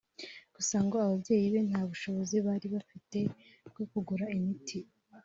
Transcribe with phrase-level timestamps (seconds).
[0.55, 3.19] gusa ngo ababyeyi be nta bushobozi bari bafite
[3.69, 4.79] bwo kugura imiti